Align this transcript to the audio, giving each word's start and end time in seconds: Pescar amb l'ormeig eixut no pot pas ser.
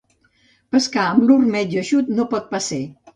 Pescar 0.75 1.03
amb 1.09 1.25
l'ormeig 1.27 1.75
eixut 1.83 2.09
no 2.21 2.25
pot 2.33 2.49
pas 2.55 2.71
ser. 2.73 2.81